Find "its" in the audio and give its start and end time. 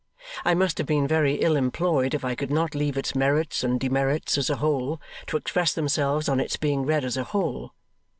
2.97-3.13, 6.39-6.57